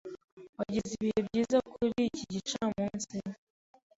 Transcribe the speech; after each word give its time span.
Wagize 0.57 0.89
ibihe 0.97 1.19
byiza 1.27 1.57
kuri 1.73 1.89
iki 2.09 2.23
gicamunsi? 2.33 3.17